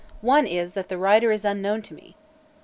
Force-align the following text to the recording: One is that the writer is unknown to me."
One 0.21 0.47
is 0.47 0.73
that 0.73 0.89
the 0.89 0.97
writer 0.97 1.31
is 1.31 1.45
unknown 1.45 1.83
to 1.83 1.93
me." 1.93 2.15